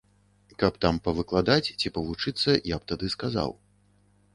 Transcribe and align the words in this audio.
Каб 0.63 0.79
там 0.85 0.95
павыкладаць 1.09 1.73
ці 1.79 1.95
павучыцца, 2.01 2.59
я 2.75 2.85
б 2.85 2.95
тады 2.95 3.05
сказаў. 3.17 3.51